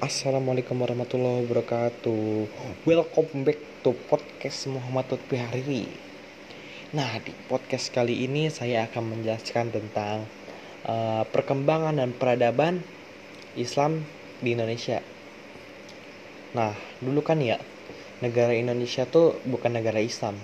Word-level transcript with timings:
Assalamualaikum 0.00 0.80
warahmatullahi 0.80 1.44
wabarakatuh. 1.44 2.48
Welcome 2.88 3.44
back 3.44 3.60
to 3.84 3.92
podcast 4.08 4.64
Muhammad 4.72 5.12
Lutfi 5.12 5.36
Hariri. 5.36 5.92
Nah 6.96 7.20
di 7.20 7.36
podcast 7.52 7.92
kali 7.92 8.24
ini 8.24 8.48
saya 8.48 8.88
akan 8.88 9.12
menjelaskan 9.12 9.68
tentang 9.68 10.24
uh, 10.88 11.28
Perkembangan 11.28 12.00
dan 12.00 12.16
peradaban 12.16 12.80
Islam 13.60 14.08
di 14.40 14.56
Indonesia. 14.56 15.04
Nah 16.56 16.72
dulu 17.04 17.20
kan 17.20 17.36
ya 17.44 17.60
Negara 18.24 18.56
Indonesia 18.56 19.04
tuh 19.04 19.36
bukan 19.44 19.76
negara 19.76 20.00
Islam. 20.00 20.40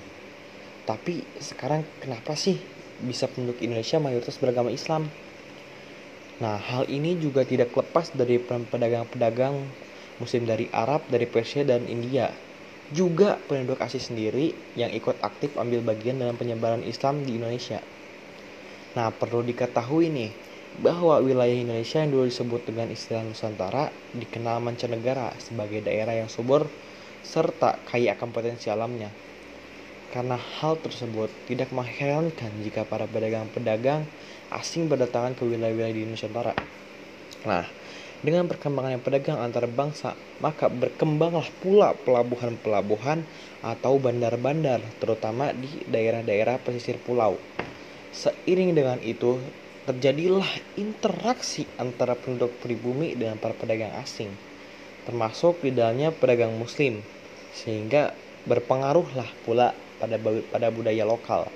Tapi 0.84 1.24
sekarang 1.40 1.80
kenapa 2.04 2.36
sih 2.36 2.60
bisa 3.00 3.24
penduduk 3.24 3.64
Indonesia 3.64 3.96
mayoritas 3.96 4.36
beragama 4.36 4.68
Islam? 4.68 5.08
Nah, 6.36 6.60
hal 6.60 6.84
ini 6.92 7.16
juga 7.16 7.48
tidak 7.48 7.72
lepas 7.72 8.12
dari 8.12 8.36
peran 8.36 8.68
pedagang-pedagang 8.68 9.72
muslim 10.20 10.44
dari 10.44 10.68
Arab, 10.68 11.08
dari 11.08 11.24
Persia, 11.24 11.64
dan 11.64 11.88
India. 11.88 12.36
Juga 12.92 13.40
penduduk 13.48 13.80
asli 13.80 13.98
sendiri 13.98 14.46
yang 14.76 14.92
ikut 14.92 15.16
aktif 15.24 15.56
ambil 15.56 15.80
bagian 15.80 16.20
dalam 16.20 16.36
penyebaran 16.36 16.84
Islam 16.84 17.24
di 17.24 17.40
Indonesia. 17.40 17.80
Nah, 18.96 19.08
perlu 19.16 19.40
diketahui 19.48 20.12
nih, 20.12 20.32
bahwa 20.76 21.24
wilayah 21.24 21.56
Indonesia 21.56 22.04
yang 22.04 22.12
dulu 22.12 22.28
disebut 22.28 22.68
dengan 22.68 22.92
istilah 22.92 23.24
Nusantara 23.24 23.96
dikenal 24.12 24.60
mancanegara 24.60 25.32
sebagai 25.40 25.80
daerah 25.80 26.20
yang 26.20 26.28
subur 26.28 26.68
serta 27.24 27.80
kaya 27.88 28.12
akan 28.12 28.28
potensi 28.30 28.68
alamnya. 28.68 29.08
Karena 30.14 30.38
hal 30.38 30.80
tersebut 30.80 31.28
tidak 31.50 31.74
mengherankan 31.74 32.52
jika 32.62 32.86
para 32.86 33.04
pedagang-pedagang 33.04 34.06
asing 34.54 34.86
berdatangan 34.86 35.34
ke 35.34 35.42
wilayah-wilayah 35.44 35.92
di 35.92 36.06
Nusantara. 36.08 36.54
Nah, 37.44 37.66
dengan 38.24 38.48
perkembangan 38.48 38.96
yang 38.96 39.04
pedagang 39.04 39.38
antar 39.38 39.68
bangsa, 39.70 40.16
maka 40.40 40.66
berkembanglah 40.72 41.46
pula 41.60 41.92
pelabuhan-pelabuhan 41.94 43.22
atau 43.60 44.00
bandar-bandar, 44.00 44.80
terutama 44.98 45.52
di 45.52 45.84
daerah-daerah 45.86 46.58
pesisir 46.64 46.96
pulau. 46.98 47.36
Seiring 48.10 48.72
dengan 48.72 48.98
itu, 49.04 49.36
terjadilah 49.86 50.48
interaksi 50.74 51.68
antara 51.78 52.18
penduduk 52.18 52.50
pribumi 52.58 53.14
dengan 53.14 53.38
para 53.38 53.54
pedagang 53.54 53.94
asing, 54.02 54.32
termasuk 55.06 55.62
di 55.62 55.70
dalamnya 55.70 56.10
pedagang 56.10 56.56
muslim, 56.56 56.98
sehingga 57.54 58.10
berpengaruhlah 58.46 59.26
pula 59.42 59.74
pada 59.98 60.16
pada 60.22 60.68
budaya 60.70 61.02
lokal. 61.02 61.50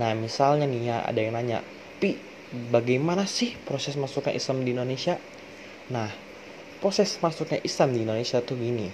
Nah, 0.00 0.10
misalnya 0.18 0.66
nih 0.66 0.82
ya, 0.90 0.96
ada 1.06 1.20
yang 1.22 1.38
nanya, 1.38 1.62
"Pi, 2.02 2.18
bagaimana 2.50 3.30
sih 3.30 3.54
proses 3.62 3.94
masuknya 3.94 4.34
Islam 4.34 4.66
di 4.66 4.74
Indonesia?" 4.74 5.20
Nah, 5.92 6.10
proses 6.82 7.20
masuknya 7.22 7.60
Islam 7.62 7.94
di 7.94 8.02
Indonesia 8.02 8.42
tuh 8.42 8.58
gini. 8.58 8.90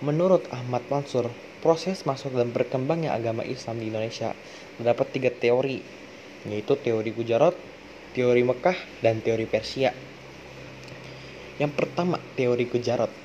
Menurut 0.00 0.48
Ahmad 0.50 0.82
Mansur, 0.88 1.30
proses 1.62 2.02
masuk 2.02 2.34
dan 2.34 2.50
berkembangnya 2.50 3.14
agama 3.14 3.46
Islam 3.46 3.78
di 3.78 3.86
Indonesia 3.86 4.34
terdapat 4.78 5.06
tiga 5.14 5.30
teori, 5.30 5.78
yaitu 6.48 6.74
teori 6.74 7.14
Gujarat, 7.14 7.54
teori 8.16 8.42
Mekah, 8.42 8.74
dan 8.98 9.22
teori 9.22 9.46
Persia. 9.46 9.94
Yang 11.62 11.72
pertama, 11.78 12.18
teori 12.34 12.66
Gujarat. 12.66 13.21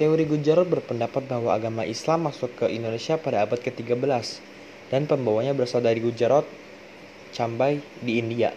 Teori 0.00 0.24
Gujarat 0.24 0.64
berpendapat 0.64 1.28
bahwa 1.28 1.52
agama 1.52 1.84
Islam 1.84 2.24
masuk 2.32 2.56
ke 2.56 2.72
Indonesia 2.72 3.20
pada 3.20 3.44
abad 3.44 3.60
ke-13 3.60 4.40
dan 4.88 5.04
pembawanya 5.04 5.52
berasal 5.52 5.84
dari 5.84 6.00
Gujarat, 6.00 6.48
Cambai 7.36 7.84
di 8.00 8.16
India. 8.16 8.48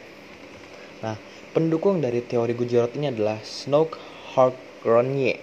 Nah, 1.03 1.19
pendukung 1.51 1.99
dari 1.99 2.23
teori 2.23 2.55
Gujarat 2.55 2.95
ini 2.95 3.11
adalah 3.11 3.43
Snoke 3.43 3.99
Harkronye, 4.31 5.35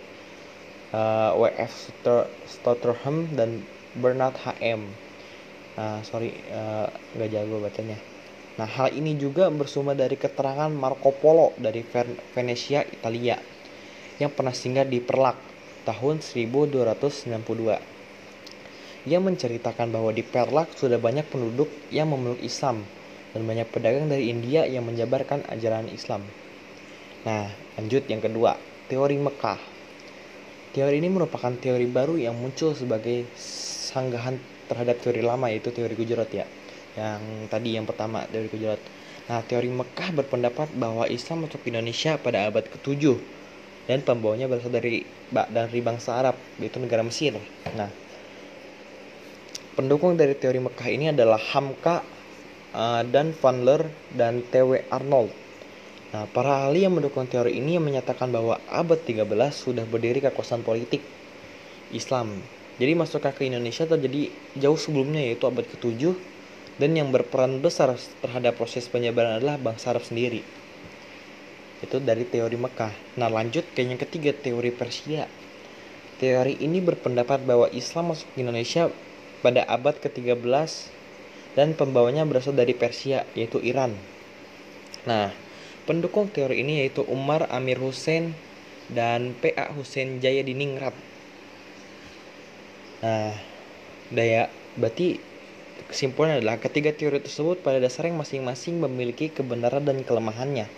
uh, 0.97 1.37
W.F. 1.37 1.93
Stotterham 2.49 3.29
dan 3.37 3.61
Bernard 3.93 4.41
H.M. 4.41 4.89
Nah, 5.77 6.01
sorry, 6.01 6.33
uh, 6.49 6.89
nggak 7.13 7.29
jago 7.29 7.61
bacanya. 7.61 8.01
Nah, 8.57 8.65
hal 8.65 8.97
ini 8.97 9.21
juga 9.21 9.53
bersumber 9.53 9.93
dari 9.93 10.17
keterangan 10.17 10.73
Marco 10.73 11.13
Polo 11.13 11.53
dari 11.61 11.85
Venesia, 12.33 12.89
Italia, 12.89 13.37
yang 14.17 14.33
pernah 14.33 14.57
singgah 14.57 14.89
di 14.89 14.97
Perlak 14.97 15.50
tahun 15.89 16.21
1292. 16.21 17.81
Ia 19.09 19.17
menceritakan 19.17 19.89
bahwa 19.89 20.13
di 20.13 20.21
Perlak 20.21 20.77
sudah 20.77 21.01
banyak 21.01 21.25
penduduk 21.33 21.73
yang 21.89 22.13
memeluk 22.13 22.45
Islam 22.45 22.85
dan 23.33 23.49
banyak 23.49 23.65
pedagang 23.73 24.13
dari 24.13 24.29
India 24.29 24.69
yang 24.69 24.85
menjabarkan 24.85 25.49
ajaran 25.49 25.89
Islam. 25.89 26.21
Nah, 27.25 27.49
lanjut 27.81 28.05
yang 28.13 28.21
kedua, 28.21 28.61
teori 28.93 29.17
Mekah. 29.17 29.61
Teori 30.77 31.01
ini 31.01 31.09
merupakan 31.09 31.51
teori 31.57 31.89
baru 31.89 32.21
yang 32.21 32.37
muncul 32.37 32.77
sebagai 32.77 33.25
sanggahan 33.91 34.37
terhadap 34.69 35.03
teori 35.03 35.25
lama 35.25 35.49
yaitu 35.49 35.73
teori 35.73 35.97
Gujarat 35.97 36.31
ya. 36.31 36.47
Yang 36.95 37.23
tadi 37.49 37.81
yang 37.81 37.89
pertama 37.89 38.29
teori 38.29 38.53
Gujarat. 38.53 38.81
Nah, 39.33 39.41
teori 39.47 39.71
Mekah 39.73 40.11
berpendapat 40.13 40.75
bahwa 40.77 41.09
Islam 41.09 41.49
masuk 41.49 41.65
Indonesia 41.67 42.21
pada 42.21 42.51
abad 42.51 42.67
ke-7 42.69 43.40
dan 43.89 44.05
pembawanya 44.05 44.51
berasal 44.51 44.73
dari 44.73 45.05
dari 45.31 45.81
bangsa 45.81 46.19
Arab 46.21 46.37
yaitu 46.59 46.83
negara 46.83 47.07
Mesir. 47.07 47.39
Nah, 47.77 47.89
Pendukung 49.81 50.13
dari 50.13 50.37
teori 50.37 50.61
Mekah 50.61 50.89
ini 50.93 51.09
adalah 51.09 51.41
Hamka 51.41 52.05
uh, 52.77 53.01
dan 53.07 53.33
Van 53.33 53.65
dan 54.13 54.45
T.W. 54.45 54.85
Arnold. 54.93 55.33
Nah, 56.13 56.29
para 56.29 56.69
ahli 56.69 56.85
yang 56.85 57.01
mendukung 57.01 57.25
teori 57.25 57.57
ini 57.57 57.81
menyatakan 57.81 58.29
bahwa 58.29 58.61
abad 58.69 59.01
13 59.01 59.25
sudah 59.55 59.89
berdiri 59.89 60.21
kekuasaan 60.21 60.67
politik 60.67 61.01
Islam. 61.97 62.43
Jadi 62.77 62.93
masuk 62.93 63.25
ke 63.25 63.49
Indonesia 63.49 63.89
terjadi 63.89 64.29
jauh 64.59 64.77
sebelumnya 64.77 65.25
yaitu 65.25 65.49
abad 65.49 65.65
ke-7 65.65 66.13
dan 66.77 66.91
yang 66.93 67.09
berperan 67.09 67.65
besar 67.65 67.97
terhadap 67.97 68.61
proses 68.61 68.85
penyebaran 68.85 69.41
adalah 69.41 69.57
bangsa 69.57 69.97
Arab 69.97 70.05
sendiri. 70.05 70.45
Itu 71.81 71.97
dari 72.01 72.29
teori 72.29 72.57
Mekah. 72.61 72.93
Nah, 73.17 73.33
lanjut 73.33 73.65
ke 73.73 73.81
yang 73.81 73.97
ketiga 73.97 74.37
teori 74.37 74.69
Persia. 74.69 75.25
Teori 76.21 76.61
ini 76.61 76.85
berpendapat 76.85 77.49
bahwa 77.49 77.73
Islam 77.73 78.13
masuk 78.13 78.29
ke 78.37 78.45
Indonesia 78.45 78.93
pada 79.41 79.65
abad 79.65 79.97
ke-13 79.97 80.45
dan 81.57 81.73
pembawanya 81.73 82.29
berasal 82.29 82.53
dari 82.53 82.77
Persia 82.77 83.25
yaitu 83.33 83.57
Iran. 83.65 83.97
Nah, 85.09 85.33
pendukung 85.89 86.29
teori 86.29 86.61
ini 86.61 86.85
yaitu 86.85 87.01
Umar 87.09 87.49
Amir 87.49 87.81
Hussein 87.81 88.37
dan 88.93 89.33
PA 89.41 89.73
Hussein 89.73 90.21
Jaya 90.21 90.45
Diningrat. 90.45 90.93
Nah, 93.01 93.33
daya 94.13 94.53
berarti 94.77 95.25
kesimpulan 95.89 96.37
adalah 96.37 96.61
ketiga 96.61 96.93
teori 96.93 97.25
tersebut 97.25 97.65
pada 97.65 97.81
dasarnya 97.81 98.13
masing-masing 98.13 98.77
memiliki 98.77 99.33
kebenaran 99.33 99.89
dan 99.89 100.05
kelemahannya. 100.05 100.69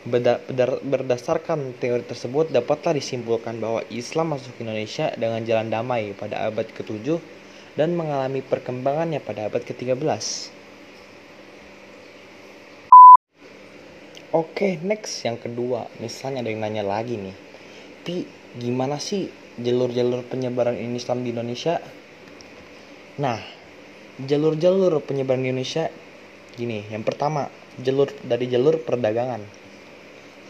Berdasarkan 0.00 1.76
teori 1.76 2.00
tersebut 2.00 2.48
dapatlah 2.48 2.96
disimpulkan 2.96 3.60
bahwa 3.60 3.84
Islam 3.92 4.32
masuk 4.32 4.56
Indonesia 4.56 5.12
dengan 5.12 5.44
jalan 5.44 5.68
damai 5.68 6.16
pada 6.16 6.48
abad 6.48 6.64
ke-7 6.72 7.20
dan 7.76 7.92
mengalami 7.92 8.40
perkembangannya 8.40 9.20
pada 9.20 9.52
abad 9.52 9.60
ke-13. 9.60 10.00
Oke, 14.32 14.80
next 14.80 15.20
yang 15.26 15.36
kedua. 15.36 15.92
Misalnya 16.00 16.40
ada 16.40 16.48
yang 16.48 16.64
nanya 16.64 16.80
lagi 16.80 17.20
nih. 17.20 17.36
Pi, 18.00 18.24
gimana 18.56 18.96
sih 18.96 19.28
jalur-jalur 19.60 20.24
penyebaran 20.24 20.80
Islam 20.80 21.28
di 21.28 21.36
Indonesia? 21.36 21.76
Nah, 23.20 23.36
jalur-jalur 24.16 25.04
penyebaran 25.04 25.44
di 25.44 25.52
Indonesia 25.52 25.92
gini. 26.56 26.88
Yang 26.88 27.04
pertama, 27.04 27.52
jalur 27.84 28.08
dari 28.24 28.48
jalur 28.48 28.80
perdagangan. 28.80 29.59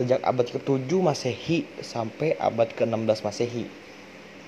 Sejak 0.01 0.25
abad 0.25 0.49
ke-7 0.49 0.89
Masehi 0.97 1.69
sampai 1.85 2.33
abad 2.41 2.73
ke-16 2.73 3.21
Masehi 3.21 3.69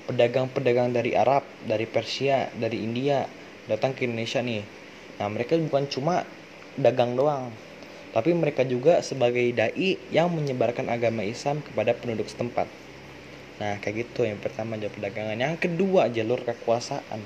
pedagang-pedagang 0.08 0.90
dari 0.90 1.14
Arab, 1.14 1.46
dari 1.68 1.86
Persia, 1.86 2.50
dari 2.56 2.82
India 2.82 3.28
datang 3.70 3.94
ke 3.94 4.08
Indonesia 4.08 4.42
nih. 4.42 4.64
Nah, 5.20 5.28
mereka 5.30 5.54
bukan 5.60 5.86
cuma 5.86 6.26
dagang 6.74 7.14
doang, 7.14 7.52
tapi 8.16 8.34
mereka 8.34 8.66
juga 8.66 9.04
sebagai 9.04 9.44
dai 9.54 10.00
yang 10.10 10.32
menyebarkan 10.32 10.90
agama 10.90 11.22
Islam 11.22 11.62
kepada 11.62 11.94
penduduk 11.94 12.26
setempat. 12.26 12.66
Nah, 13.62 13.78
kayak 13.78 14.08
gitu 14.08 14.26
yang 14.26 14.42
pertama 14.42 14.74
jalur 14.74 14.90
perdagangan. 14.90 15.38
Yang 15.38 15.68
kedua, 15.68 16.10
jalur 16.10 16.40
kekuasaan. 16.42 17.20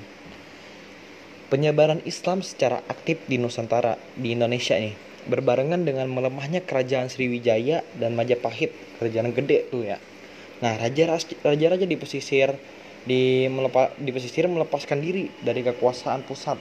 Penyebaran 1.47 2.03
Islam 2.03 2.43
secara 2.43 2.83
aktif 2.91 3.23
di 3.25 3.39
Nusantara, 3.39 3.95
di 4.19 4.35
Indonesia 4.35 4.75
nih, 4.75 4.93
berbarengan 5.27 5.83
dengan 5.83 6.07
melemahnya 6.07 6.63
kerajaan 6.63 7.11
Sriwijaya 7.11 7.83
dan 7.99 8.15
Majapahit, 8.15 8.71
kerajaan 8.99 9.35
gede 9.35 9.67
tuh 9.69 9.83
ya 9.83 9.99
Nah, 10.57 10.73
raja-raja 10.81 11.85
di 11.85 11.97
pesisir 11.97 12.57
di 13.07 13.45
melepas 13.47 13.93
di 14.01 14.09
pesisir 14.11 14.49
melepaskan 14.49 14.99
diri 14.99 15.29
dari 15.45 15.61
kekuasaan 15.61 16.25
pusat. 16.25 16.57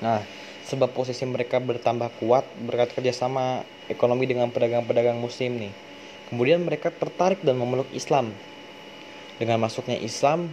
Nah, 0.00 0.24
sebab 0.64 0.90
posisi 0.96 1.22
mereka 1.28 1.60
bertambah 1.60 2.10
kuat 2.18 2.48
berkat 2.64 2.96
kerjasama 2.96 3.62
ekonomi 3.92 4.24
dengan 4.24 4.48
pedagang-pedagang 4.48 5.20
muslim 5.20 5.60
nih. 5.60 5.72
Kemudian 6.32 6.64
mereka 6.64 6.88
tertarik 6.88 7.44
dan 7.44 7.60
memeluk 7.60 7.86
Islam. 7.92 8.32
Dengan 9.36 9.60
masuknya 9.60 10.00
Islam, 10.00 10.48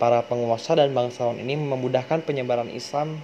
para 0.00 0.24
penguasa 0.24 0.72
dan 0.74 0.90
bangsawan 0.96 1.36
ini 1.36 1.54
memudahkan 1.54 2.24
penyebaran 2.24 2.72
Islam 2.72 3.20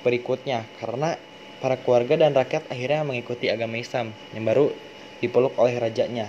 berikutnya 0.00 0.64
karena 0.80 1.20
para 1.58 1.76
keluarga 1.80 2.20
dan 2.20 2.36
rakyat 2.36 2.68
akhirnya 2.68 3.06
mengikuti 3.06 3.48
agama 3.48 3.80
Islam 3.80 4.12
yang 4.36 4.44
baru 4.44 4.72
dipeluk 5.20 5.56
oleh 5.56 5.76
rajanya. 5.80 6.28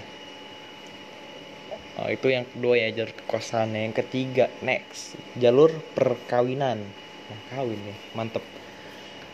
Oh, 1.98 2.10
itu 2.14 2.30
yang 2.30 2.46
kedua 2.46 2.78
ya 2.78 2.94
jalur 2.94 3.10
kekuasaan. 3.10 3.74
Yang 3.74 4.06
ketiga 4.06 4.54
next 4.62 5.18
jalur 5.42 5.74
perkawinan. 5.98 6.78
Nah, 7.28 7.40
kawin 7.50 7.80
nih, 7.82 7.98
mantep. 8.14 8.46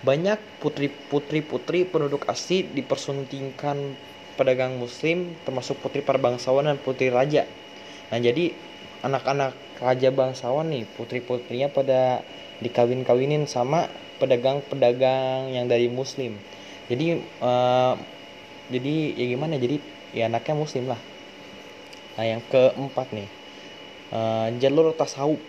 Banyak 0.03 0.39
putri-putri 0.63 1.43
putri 1.43 1.83
penduduk 1.83 2.23
asli 2.27 2.63
dipersuntingkan 2.63 3.95
pedagang 4.35 4.75
muslim 4.81 5.37
termasuk 5.45 5.79
putri 5.79 6.01
para 6.01 6.19
bangsawan 6.19 6.67
dan 6.67 6.77
putri 6.81 7.13
raja. 7.13 7.45
Nah 8.09 8.19
jadi 8.19 8.51
anak-anak 9.05 9.53
raja 9.79 10.09
bangsawan 10.11 10.67
nih 10.73 10.83
putri-putrinya 10.97 11.69
pada 11.69 12.25
dikawin-kawinin 12.63 13.45
sama 13.45 13.91
pedagang-pedagang 14.17 15.51
yang 15.51 15.67
dari 15.67 15.91
muslim. 15.91 16.39
Jadi 16.87 17.19
uh, 17.43 17.93
jadi 18.71 18.95
ya 19.19 19.25
gimana? 19.35 19.59
Jadi 19.59 19.77
ya 20.15 20.31
anaknya 20.31 20.55
muslim 20.55 20.87
lah. 20.87 21.01
Nah 22.15 22.25
yang 22.25 22.41
keempat 22.47 23.07
nih 23.11 23.29
uh, 24.15 24.47
jalur 24.63 24.95
tasawuf. 24.95 25.41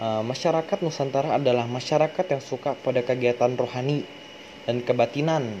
Uh, 0.00 0.24
masyarakat 0.24 0.80
nusantara 0.80 1.36
adalah 1.36 1.68
masyarakat 1.68 2.24
yang 2.24 2.40
suka 2.40 2.72
pada 2.72 3.04
kegiatan 3.04 3.52
rohani 3.52 4.08
dan 4.64 4.80
kebatinan. 4.80 5.60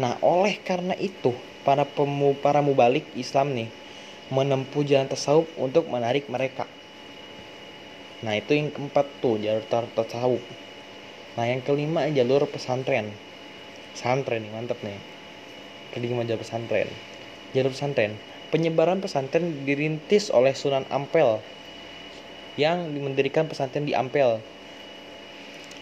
Nah 0.00 0.16
oleh 0.24 0.56
karena 0.64 0.96
itu 0.96 1.36
para 1.60 1.84
pemu 1.84 2.32
para 2.40 2.64
mubalik 2.64 3.04
Islam 3.12 3.52
nih 3.52 3.68
menempuh 4.32 4.80
jalan 4.86 5.10
tasawuf 5.10 5.50
untuk 5.60 5.90
menarik 5.92 6.24
mereka 6.32 6.64
nah 8.20 8.36
itu 8.36 8.52
yang 8.52 8.68
keempat 8.68 9.06
tuh 9.24 9.40
jalur 9.40 9.64
tasawuf 9.68 10.44
Nah 11.38 11.46
yang 11.46 11.62
kelima 11.62 12.10
jalur 12.10 12.44
pesantren. 12.50 13.14
Pesantren 13.94 14.42
nih 14.42 14.52
mantep 14.52 14.78
nih. 14.82 14.98
Kelima 15.94 16.26
jalur 16.26 16.42
pesantren. 16.42 16.88
Jalur 17.54 17.70
pesantren. 17.70 18.18
Penyebaran 18.50 18.98
pesantren 18.98 19.62
dirintis 19.62 20.34
oleh 20.34 20.52
Sunan 20.58 20.82
Ampel 20.90 21.38
yang 22.58 22.90
mendirikan 22.90 23.46
pesantren 23.46 23.86
di 23.86 23.94
Ampel. 23.94 24.42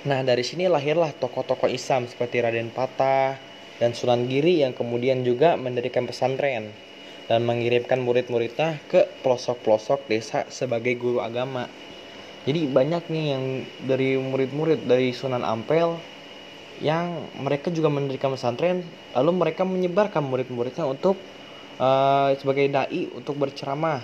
Nah 0.04 0.20
dari 0.20 0.44
sini 0.44 0.68
lahirlah 0.68 1.16
tokoh-tokoh 1.16 1.72
Islam 1.72 2.04
seperti 2.06 2.44
Raden 2.44 2.68
Patah 2.68 3.40
dan 3.80 3.96
Sunan 3.96 4.28
Giri 4.28 4.60
yang 4.60 4.76
kemudian 4.76 5.24
juga 5.24 5.56
mendirikan 5.56 6.04
pesantren 6.04 6.70
dan 7.24 7.44
mengirimkan 7.48 8.04
murid-muridnya 8.04 8.78
ke 8.92 9.08
pelosok-pelosok 9.24 10.06
desa 10.12 10.44
sebagai 10.52 10.92
guru 11.00 11.24
agama 11.24 11.66
jadi 12.48 12.64
banyak 12.64 13.12
nih 13.12 13.24
yang 13.36 13.44
dari 13.84 14.16
murid-murid 14.16 14.88
dari 14.88 15.12
Sunan 15.12 15.44
Ampel 15.44 16.00
yang 16.80 17.28
mereka 17.36 17.68
juga 17.68 17.92
mendirikan 17.92 18.32
pesantren 18.32 18.80
lalu 19.12 19.30
mereka 19.36 19.68
menyebarkan 19.68 20.24
murid-muridnya 20.24 20.88
untuk 20.88 21.20
uh, 21.76 22.32
sebagai 22.40 22.72
dai 22.72 23.04
untuk 23.12 23.36
berceramah 23.36 24.00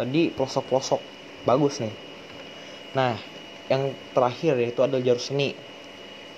uh, 0.00 0.06
di 0.08 0.32
pelosok-pelosok. 0.32 1.02
Bagus 1.44 1.84
nih. 1.84 1.92
Nah 2.96 3.20
yang 3.68 3.92
terakhir 4.16 4.56
yaitu 4.56 4.80
ada 4.80 4.96
jalur 4.96 5.20
seni. 5.20 5.52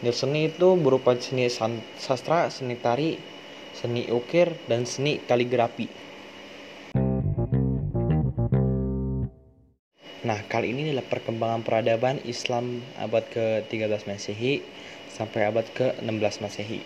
Jalur 0.03 0.19
seni 0.19 0.51
itu 0.51 0.69
berupa 0.83 1.15
seni 1.15 1.47
sastra 1.95 2.51
seni 2.51 2.75
tari 2.75 3.23
seni 3.71 4.11
ukir 4.11 4.67
dan 4.67 4.83
seni 4.83 5.23
kaligrafi 5.23 5.87
Nah, 10.25 10.41
kali 10.49 10.73
ini 10.73 10.89
adalah 10.89 11.05
perkembangan 11.05 11.69
peradaban 11.69 12.17
Islam 12.25 12.81
abad 12.97 13.29
ke-13 13.29 14.09
Masehi 14.09 14.65
sampai 15.13 15.45
abad 15.45 15.69
ke-16 15.69 16.41
Masehi. 16.41 16.81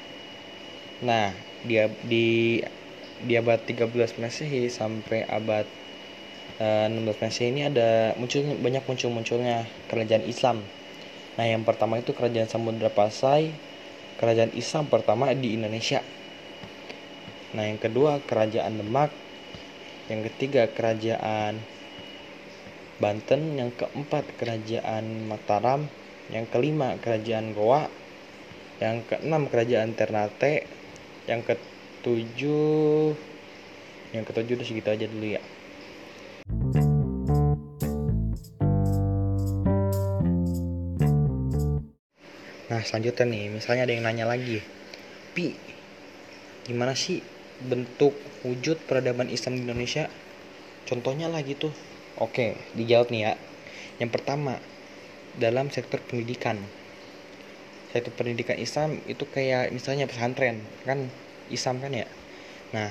Nah, 1.07 1.31
dia 1.63 1.87
di 2.03 2.59
di 3.23 3.35
abad 3.39 3.63
13 3.63 3.95
Masehi 4.19 4.67
sampai 4.67 5.23
abad 5.31 5.71
uh, 6.59 6.91
eh, 6.91 7.15
16 7.15 7.23
Masehi 7.23 7.55
ini 7.55 7.63
ada 7.71 8.19
muncul 8.19 8.43
banyak 8.59 8.83
muncul-munculnya 8.83 9.71
kerajaan 9.87 10.27
Islam. 10.27 10.59
Nah, 11.39 11.47
yang 11.47 11.63
pertama 11.63 12.03
itu 12.03 12.11
kerajaan 12.11 12.51
Samudra 12.51 12.91
Pasai, 12.91 13.55
kerajaan 14.19 14.51
Islam 14.59 14.91
pertama 14.91 15.31
di 15.31 15.55
Indonesia. 15.55 16.03
Nah, 17.55 17.71
yang 17.71 17.79
kedua 17.79 18.19
kerajaan 18.27 18.83
Demak, 18.83 19.15
yang 20.11 20.27
ketiga 20.27 20.67
kerajaan 20.75 21.63
Banten, 22.99 23.55
yang 23.55 23.71
keempat 23.79 24.27
kerajaan 24.43 25.31
Mataram, 25.31 25.87
yang 26.35 26.51
kelima 26.51 26.99
kerajaan 26.99 27.55
Goa, 27.55 27.87
yang 28.83 29.07
keenam 29.07 29.47
kerajaan 29.47 29.95
Ternate, 29.95 30.67
yang 31.31 31.47
ketujuh 31.47 33.15
yang 34.11 34.25
ketujuh 34.27 34.59
udah 34.59 34.67
segitu 34.67 34.89
aja 34.91 35.07
dulu 35.07 35.27
ya. 35.31 35.43
Nah 42.69 42.83
selanjutnya 42.83 43.25
nih, 43.31 43.45
misalnya 43.55 43.87
ada 43.87 43.95
yang 43.95 44.05
nanya 44.05 44.27
lagi, 44.27 44.59
Pi, 45.39 45.55
gimana 46.67 46.99
sih 46.99 47.23
bentuk 47.63 48.13
wujud 48.43 48.79
peradaban 48.91 49.31
Islam 49.31 49.55
di 49.55 49.63
Indonesia? 49.71 50.11
Contohnya 50.85 51.31
lah 51.31 51.47
gitu. 51.47 51.71
Oke, 52.19 52.59
dijawab 52.75 53.15
nih 53.15 53.31
ya. 53.31 53.33
Yang 54.03 54.11
pertama, 54.19 54.59
dalam 55.39 55.71
sektor 55.71 56.03
pendidikan. 56.03 56.59
Sektor 57.95 58.11
pendidikan 58.19 58.59
Islam 58.59 58.99
itu 59.07 59.23
kayak 59.31 59.71
misalnya 59.71 60.11
pesantren, 60.11 60.67
kan 60.83 61.07
Islam 61.47 61.79
kan 61.79 61.95
ya. 61.95 62.07
Nah, 62.75 62.91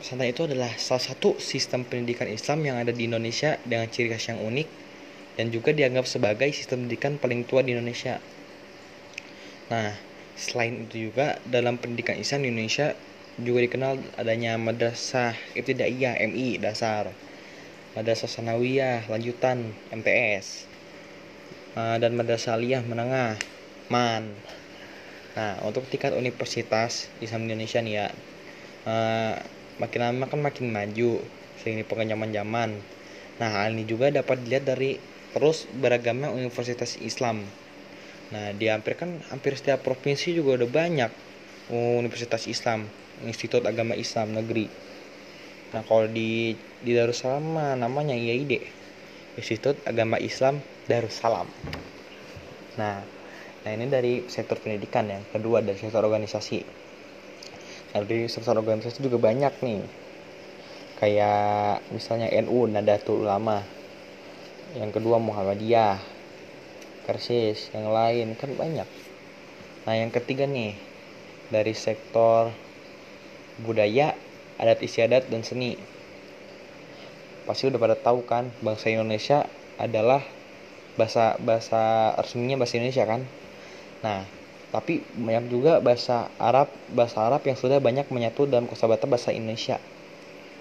pesantren 0.00 0.32
itu 0.32 0.48
adalah 0.48 0.72
salah 0.80 1.04
satu 1.04 1.36
sistem 1.36 1.84
pendidikan 1.84 2.32
Islam 2.32 2.64
yang 2.64 2.80
ada 2.80 2.96
di 2.96 3.04
Indonesia 3.04 3.60
dengan 3.68 3.92
ciri 3.92 4.08
khas 4.08 4.32
yang 4.32 4.40
unik 4.40 4.68
dan 5.36 5.52
juga 5.52 5.70
dianggap 5.76 6.08
sebagai 6.08 6.48
sistem 6.56 6.88
pendidikan 6.88 7.20
paling 7.20 7.44
tua 7.44 7.60
di 7.60 7.76
Indonesia. 7.76 8.24
Nah, 9.68 10.00
selain 10.34 10.88
itu 10.88 11.12
juga 11.12 11.38
dalam 11.44 11.76
pendidikan 11.76 12.16
Islam 12.16 12.48
di 12.48 12.48
Indonesia 12.56 12.96
juga 13.36 13.60
dikenal 13.68 14.16
adanya 14.16 14.56
madrasah 14.56 15.36
ibtidaiyah 15.56 16.16
MI 16.24 16.56
dasar 16.56 17.12
Madrasah 17.90 18.30
Sanawiyah 18.30 19.10
lanjutan 19.10 19.74
MTS 19.90 20.62
uh, 21.74 21.98
dan 21.98 22.14
Madrasah 22.14 22.54
Aliyah 22.54 22.86
menengah 22.86 23.34
MAN. 23.90 24.30
Nah 25.34 25.58
untuk 25.66 25.82
tingkat 25.90 26.14
universitas 26.14 27.10
Islam 27.18 27.50
Indonesia 27.50 27.82
nih 27.82 27.94
ya 27.98 28.06
uh, 28.86 29.34
makin 29.82 30.00
lama 30.06 30.24
kan 30.30 30.38
makin 30.38 30.70
maju 30.70 31.18
seiring 31.58 31.82
pengenyaman 31.90 32.30
zaman 32.30 32.70
nah 33.42 33.48
hal 33.48 33.72
ini 33.74 33.88
juga 33.88 34.12
dapat 34.12 34.38
dilihat 34.46 34.70
dari 34.70 35.00
terus 35.34 35.66
beragamnya 35.74 36.30
universitas 36.30 36.94
Islam. 37.02 37.42
Nah 38.30 38.54
di 38.54 38.70
hampir 38.70 38.94
kan 38.94 39.18
hampir 39.34 39.58
setiap 39.58 39.82
provinsi 39.82 40.30
juga 40.30 40.62
udah 40.62 40.70
banyak 40.70 41.10
universitas 41.74 42.46
Islam 42.46 42.86
Institut 43.26 43.66
Agama 43.66 43.98
Islam 43.98 44.30
Negeri 44.38 44.70
Nah 45.70 45.82
kalau 45.86 46.10
di 46.10 46.58
di 46.80 46.90
Darussalam 46.96 47.78
namanya 47.78 48.16
IAID 48.16 48.58
Institut 49.38 49.78
Agama 49.86 50.18
Islam 50.18 50.58
Darussalam. 50.90 51.46
Nah, 52.74 52.98
nah 53.62 53.70
ini 53.70 53.86
dari 53.86 54.26
sektor 54.26 54.58
pendidikan 54.58 55.06
yang 55.06 55.22
kedua 55.30 55.62
dari 55.62 55.78
sektor 55.78 56.02
organisasi. 56.02 56.58
Nah, 57.94 58.00
dari 58.02 58.26
sektor 58.26 58.58
organisasi 58.58 58.98
juga 59.02 59.22
banyak 59.22 59.54
nih. 59.62 59.82
Kayak 60.98 61.80
misalnya 61.94 62.28
NU 62.42 62.66
Nadatul 62.70 63.22
Ulama. 63.22 63.62
Yang 64.74 64.90
kedua 64.98 65.22
Muhammadiyah. 65.22 65.98
Persis, 67.06 67.74
yang 67.74 67.90
lain 67.90 68.38
kan 68.38 68.54
banyak. 68.54 68.86
Nah, 69.86 69.94
yang 69.98 70.14
ketiga 70.14 70.46
nih 70.46 70.78
dari 71.50 71.74
sektor 71.74 72.54
budaya 73.66 74.14
adat 74.60 74.84
istiadat 74.84 75.32
dan 75.32 75.40
seni. 75.40 75.80
Pasti 77.48 77.66
udah 77.66 77.80
pada 77.80 77.96
tahu 77.96 78.28
kan 78.28 78.52
bangsa 78.60 78.92
Indonesia 78.92 79.48
adalah 79.80 80.20
bahasa 81.00 81.40
bahasa 81.40 82.12
resminya 82.20 82.60
bahasa 82.60 82.76
Indonesia 82.76 83.08
kan? 83.08 83.24
Nah 84.04 84.28
tapi 84.70 85.02
banyak 85.16 85.50
juga 85.50 85.82
bahasa 85.82 86.30
Arab 86.38 86.70
bahasa 86.92 87.26
Arab 87.26 87.42
yang 87.42 87.58
sudah 87.58 87.82
banyak 87.82 88.06
menyatu 88.12 88.46
dalam 88.46 88.68
kosakata 88.68 89.08
bahasa 89.08 89.34
Indonesia. 89.34 89.80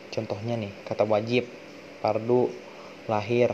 Contohnya 0.09 0.57
nih 0.57 0.71
kata 0.87 1.05
wajib 1.05 1.45
pardu 2.01 2.49
lahir 3.05 3.53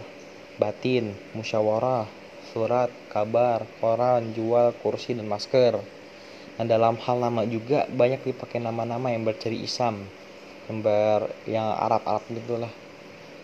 batin 0.61 1.11
musyawarah 1.35 2.07
surat 2.53 2.87
kabar 3.11 3.67
koran 3.83 4.31
jual 4.31 4.71
kursi 4.79 5.17
dan 5.17 5.27
masker. 5.27 5.75
Nah 6.55 6.63
dalam 6.63 6.95
hal 7.03 7.19
nama 7.19 7.43
juga 7.43 7.83
banyak 7.91 8.31
dipakai 8.31 8.63
nama-nama 8.63 9.11
yang 9.11 9.27
berciri 9.27 9.59
Islam 9.59 10.07
ber 10.85 11.21
yang 11.53 11.67
Arab 11.85 12.01
Arab 12.11 12.23
gitulah 12.37 12.73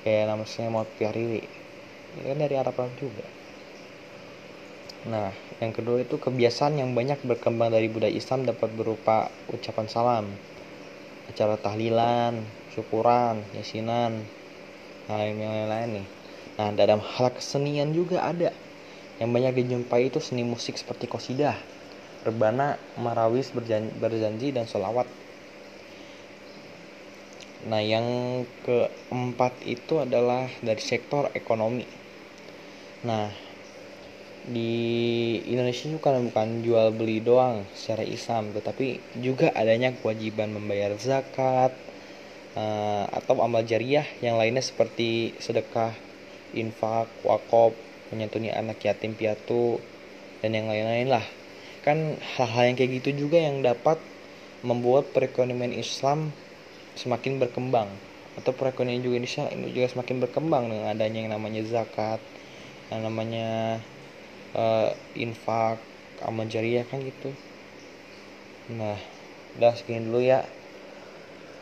kayak 0.03 0.23
namanya 0.29 0.49
Muhammad 0.73 0.89
Piariri 0.97 1.43
ini 2.13 2.21
kan 2.27 2.37
dari 2.43 2.55
Arab 2.61 2.75
Arab 2.81 2.93
juga 3.03 3.25
Nah, 5.13 5.29
yang 5.61 5.73
kedua 5.77 5.97
itu 6.05 6.15
kebiasaan 6.25 6.73
yang 6.81 6.89
banyak 6.97 7.19
berkembang 7.29 7.69
dari 7.75 7.87
budaya 7.95 8.13
Islam 8.21 8.39
dapat 8.49 8.69
berupa 8.79 9.17
ucapan 9.55 9.87
salam, 9.95 10.25
acara 11.31 11.55
tahlilan, 11.65 12.33
syukuran, 12.73 13.35
yasinan, 13.57 14.11
nah 15.07 15.21
yang 15.27 15.37
lain-lain 15.55 15.89
nih. 15.97 16.07
Nah, 16.57 16.69
dalam 16.79 16.99
hal 17.13 17.27
kesenian 17.37 17.89
juga 17.99 18.17
ada 18.31 18.49
yang 19.21 19.29
banyak 19.35 19.53
dijumpai 19.59 20.01
itu 20.11 20.19
seni 20.27 20.43
musik 20.53 20.75
seperti 20.81 21.05
kosidah, 21.15 21.57
rebana, 22.27 22.67
marawis, 23.05 23.47
berjanji, 23.57 23.91
berjanji 24.03 24.47
dan 24.55 24.65
sholawat. 24.71 25.07
Nah, 27.61 27.81
yang 27.81 28.05
keempat 28.65 29.53
itu 29.69 30.01
adalah 30.01 30.49
dari 30.65 30.81
sektor 30.81 31.29
ekonomi. 31.37 31.85
Nah, 33.05 33.29
di 34.41 34.73
Indonesia 35.45 35.85
juga 35.85 36.17
bukan 36.17 36.65
jual 36.65 36.97
beli 36.97 37.21
doang 37.21 37.61
secara 37.77 38.01
Islam 38.01 38.49
tetapi 38.57 38.97
juga 39.21 39.53
adanya 39.53 39.93
kewajiban 39.93 40.49
membayar 40.49 40.97
zakat 40.97 41.69
uh, 42.57 43.05
atau 43.13 43.37
amal 43.45 43.61
jariah 43.61 44.05
yang 44.25 44.41
lainnya 44.41 44.65
seperti 44.65 45.37
sedekah 45.37 45.93
infak 46.57 47.05
wakop 47.21 47.77
menyantuni 48.09 48.49
anak 48.49 48.81
yatim 48.81 49.13
piatu 49.13 49.77
dan 50.41 50.57
yang 50.57 50.65
lain-lain 50.65 51.13
lah 51.13 51.25
kan 51.85 52.17
hal-hal 52.37 52.73
yang 52.73 52.77
kayak 52.77 52.97
gitu 52.97 53.25
juga 53.29 53.37
yang 53.37 53.61
dapat 53.61 54.01
membuat 54.65 55.13
perekonomian 55.13 55.73
Islam 55.73 56.33
semakin 57.01 57.41
berkembang. 57.41 57.89
Atau 58.37 58.53
perekonomian 58.53 59.01
juga 59.01 59.17
Indonesia 59.19 59.49
ini 59.49 59.73
juga 59.73 59.91
semakin 59.91 60.17
berkembang 60.23 60.69
dengan 60.69 60.87
adanya 60.93 61.19
yang 61.25 61.31
namanya 61.35 61.61
zakat 61.67 62.21
yang 62.91 63.07
namanya 63.07 63.79
uh, 64.51 64.91
infak 65.15 65.79
amal 66.21 66.45
jariah 66.45 66.83
kan 66.83 66.99
gitu. 67.01 67.31
Nah 68.75 68.99
udah 69.57 69.73
segini 69.79 70.05
dulu 70.05 70.19
ya. 70.21 70.43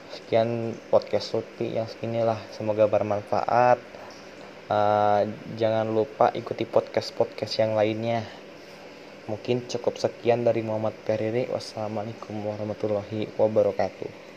Sekian 0.10 0.74
podcast 0.90 1.38
Lutfi 1.38 1.78
yang 1.78 1.86
segini 1.86 2.26
lah. 2.26 2.42
Semoga 2.50 2.90
bermanfaat. 2.90 3.78
Uh, 4.70 5.26
jangan 5.58 5.90
lupa 5.90 6.34
ikuti 6.34 6.66
podcast 6.66 7.14
podcast 7.14 7.62
yang 7.62 7.78
lainnya. 7.78 8.26
Mungkin 9.30 9.70
cukup 9.70 10.02
sekian 10.02 10.42
dari 10.42 10.66
Muhammad 10.66 10.98
Periri. 11.06 11.46
Wassalamualaikum 11.54 12.42
warahmatullahi 12.42 13.30
wabarakatuh 13.38 14.29